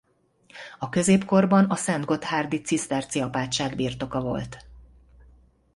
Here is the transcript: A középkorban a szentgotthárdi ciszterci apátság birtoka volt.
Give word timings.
A 0.79 0.89
középkorban 0.89 1.63
a 1.65 1.75
szentgotthárdi 1.75 2.61
ciszterci 2.61 3.19
apátság 3.19 3.75
birtoka 3.75 4.21
volt. 4.21 4.57